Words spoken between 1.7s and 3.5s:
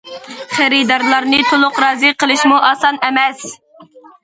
رازى قىلىشمۇ ئاسان ئەمەس.